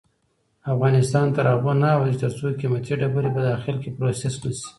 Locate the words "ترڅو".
2.23-2.45